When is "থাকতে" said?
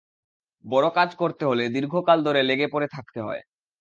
2.87-3.19